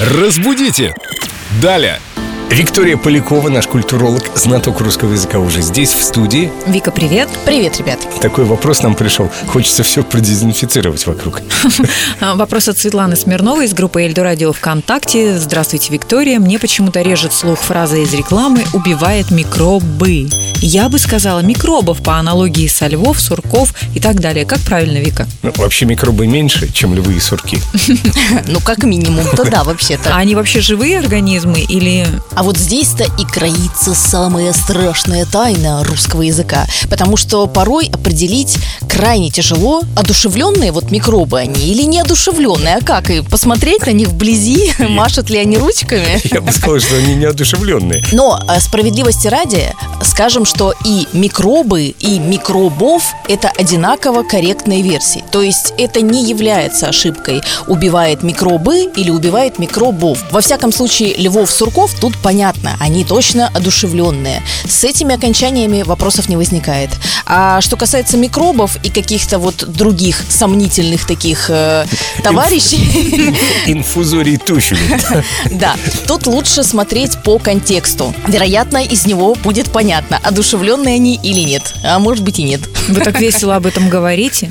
Разбудите! 0.00 0.94
Далее! 1.60 2.00
Виктория 2.50 2.96
Полякова, 2.96 3.50
наш 3.50 3.66
культуролог, 3.66 4.22
знаток 4.34 4.80
русского 4.80 5.12
языка 5.12 5.38
уже 5.38 5.60
здесь, 5.60 5.92
в 5.92 6.02
студии. 6.02 6.50
Вика, 6.66 6.90
привет. 6.90 7.28
Привет, 7.44 7.78
ребят. 7.78 7.98
Такой 8.22 8.44
вопрос 8.44 8.82
нам 8.82 8.94
пришел. 8.94 9.30
Хочется 9.48 9.82
все 9.82 10.02
продезинфицировать 10.02 11.06
вокруг. 11.06 11.42
А, 12.20 12.34
Вопрос 12.34 12.68
от 12.68 12.78
Светланы 12.78 13.16
Смирновой 13.16 13.66
из 13.66 13.74
группы 13.74 14.02
Эльдо 14.02 14.24
Радио 14.24 14.52
ВКонтакте. 14.52 15.38
Здравствуйте, 15.38 15.92
Виктория. 15.92 16.40
Мне 16.40 16.58
почему-то 16.58 17.00
режет 17.02 17.32
слух 17.32 17.60
фраза 17.60 17.96
из 17.98 18.12
рекламы 18.12 18.64
«убивает 18.72 19.30
микробы». 19.30 20.28
Я 20.60 20.88
бы 20.88 20.98
сказала 20.98 21.40
микробов 21.40 22.02
по 22.02 22.16
аналогии 22.16 22.66
со 22.66 22.88
львов, 22.88 23.20
сурков 23.20 23.72
и 23.94 24.00
так 24.00 24.20
далее. 24.20 24.44
Как 24.44 24.58
правильно, 24.60 24.98
Вика? 24.98 25.28
Ну, 25.42 25.52
вообще 25.56 25.84
микробы 25.84 26.26
меньше, 26.26 26.72
чем 26.72 26.94
львы 26.94 27.14
и 27.14 27.20
сурки. 27.20 27.60
Ну, 28.46 28.60
как 28.60 28.82
минимум, 28.84 29.24
то 29.36 29.44
да, 29.44 29.62
вообще-то. 29.64 30.14
А 30.14 30.18
они 30.18 30.34
вообще 30.34 30.60
живые 30.60 30.98
организмы 30.98 31.60
или... 31.60 32.06
А 32.38 32.44
вот 32.44 32.56
здесь-то 32.56 33.02
и 33.02 33.24
кроится 33.24 33.96
самая 33.96 34.52
страшная 34.52 35.26
тайна 35.26 35.82
русского 35.82 36.22
языка. 36.22 36.68
Потому 36.88 37.16
что 37.16 37.48
порой 37.48 37.90
определить 37.92 38.58
крайне 38.88 39.28
тяжело, 39.28 39.82
одушевленные 39.96 40.70
вот 40.70 40.92
микробы 40.92 41.40
они 41.40 41.60
или 41.60 41.82
неодушевленные. 41.82 42.76
А 42.76 42.80
как? 42.80 43.10
И 43.10 43.22
посмотреть 43.22 43.86
на 43.86 43.90
них 43.90 44.10
вблизи, 44.10 44.72
машут 44.78 45.30
ли 45.30 45.38
они 45.38 45.58
ручками? 45.58 46.20
Я 46.32 46.40
бы 46.40 46.52
сказал, 46.52 46.78
что 46.78 46.96
они 46.98 47.16
неодушевленные. 47.16 48.04
Но 48.12 48.40
э, 48.48 48.60
справедливости 48.60 49.26
ради 49.26 49.74
скажем, 50.18 50.44
что 50.44 50.74
и 50.84 51.06
микробы, 51.12 51.94
и 52.00 52.18
микробов– 52.18 53.14
это 53.28 53.48
одинаково 53.48 54.22
корректные 54.22 54.82
версии. 54.82 55.24
То 55.30 55.42
есть 55.42 55.74
это 55.78 56.00
не 56.00 56.24
является 56.24 56.88
ошибкой 56.88 57.42
«убивает 57.66 58.22
микробы» 58.22 58.90
или 58.96 59.10
«убивает 59.10 59.58
микробов». 59.58 60.18
Во 60.32 60.40
всяком 60.40 60.72
случае, 60.72 61.14
львов-сурков 61.16 61.94
тут 62.00 62.16
понятно, 62.28 62.76
они 62.78 63.04
точно 63.04 63.48
одушевленные. 63.48 64.42
С 64.68 64.84
этими 64.84 65.14
окончаниями 65.14 65.80
вопросов 65.80 66.28
не 66.28 66.36
возникает. 66.36 66.90
А 67.24 67.62
что 67.62 67.78
касается 67.78 68.18
микробов 68.18 68.76
и 68.84 68.90
каких-то 68.90 69.38
вот 69.38 69.64
других 69.66 70.20
сомнительных 70.28 71.06
таких 71.06 71.46
э, 71.48 71.86
товарищей, 72.22 73.34
Инфузорий 73.66 74.36
туфель. 74.36 74.76
да, 75.52 75.74
тут 76.06 76.26
лучше 76.26 76.64
смотреть 76.64 77.16
по 77.22 77.38
контексту. 77.38 78.14
Вероятно, 78.26 78.84
из 78.84 79.06
него 79.06 79.34
будет 79.36 79.70
понятно, 79.70 80.20
одушевленные 80.22 80.96
они 80.96 81.18
или 81.22 81.40
нет. 81.40 81.72
А 81.82 81.98
может 81.98 82.22
быть 82.22 82.38
и 82.40 82.42
нет. 82.42 82.60
Вы 82.88 83.00
так 83.00 83.20
весело 83.20 83.56
об 83.56 83.66
этом 83.66 83.88
говорите. 83.88 84.50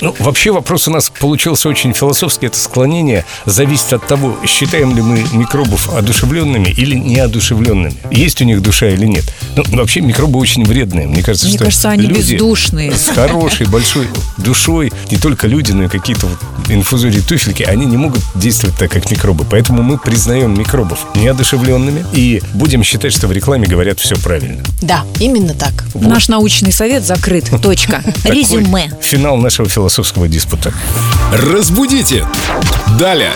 Ну, 0.00 0.14
вообще 0.18 0.50
вопрос 0.50 0.88
у 0.88 0.90
нас 0.90 1.10
получился 1.10 1.68
очень 1.68 1.92
философский. 1.92 2.46
Это 2.46 2.58
склонение 2.58 3.24
зависит 3.44 3.92
от 3.92 4.06
того, 4.06 4.36
считаем 4.46 4.94
ли 4.94 5.02
мы 5.02 5.24
микробов 5.32 5.92
одушевленными 5.94 6.68
или 6.68 6.96
неодушевленными. 6.96 7.94
Есть 8.10 8.40
у 8.40 8.44
них 8.44 8.62
душа 8.62 8.88
или 8.88 9.06
нет. 9.06 9.24
Ну, 9.56 9.64
вообще 9.76 10.00
микробы 10.00 10.38
очень 10.38 10.64
вредные. 10.64 11.06
Мне 11.06 11.22
кажется, 11.22 11.46
Мне 11.46 11.56
что 11.56 11.64
кажется, 11.64 11.90
они 11.90 12.06
люди 12.06 12.32
бездушные. 12.32 12.92
С 12.94 13.08
хорошей, 13.08 13.66
большой 13.66 14.08
душой, 14.38 14.92
не 15.10 15.18
только 15.18 15.46
люди, 15.46 15.72
но 15.72 15.84
и 15.84 15.88
какие-то 15.88 16.26
вот 16.26 16.38
инфузории 16.68 17.20
туфельки, 17.20 17.62
они 17.62 17.86
не 17.86 17.96
могут 17.96 18.22
действовать 18.34 18.76
так, 18.78 18.90
как 18.90 19.10
микробы. 19.10 19.44
Поэтому 19.48 19.82
мы 19.82 19.98
признаем 19.98 20.58
микробов 20.58 21.06
неодушевленными 21.14 22.04
и 22.12 22.42
будем 22.54 22.82
считать, 22.82 23.12
что 23.12 23.26
в 23.26 23.32
рекламе 23.32 23.66
говорят 23.66 24.00
все 24.00 24.16
правильно. 24.16 24.62
Да, 24.82 25.04
именно 25.20 25.54
так. 25.54 25.84
Наш 25.94 26.28
научный 26.28 26.72
совет 26.72 27.04
закрыт. 27.04 27.50
Точка. 27.66 28.00
Такой 28.22 28.36
Резюме. 28.36 28.92
Финал 29.00 29.36
нашего 29.38 29.68
философского 29.68 30.28
диспута. 30.28 30.72
Разбудите! 31.32 32.24
Далее! 32.96 33.32